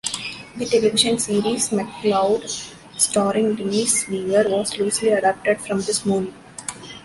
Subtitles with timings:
[0.55, 2.49] The television series "McCloud",
[2.97, 6.33] starring Dennis Weaver, was loosely adapted from this movie.